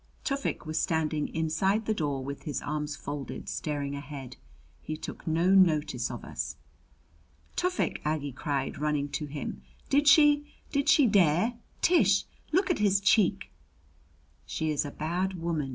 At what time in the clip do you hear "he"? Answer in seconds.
4.81-4.97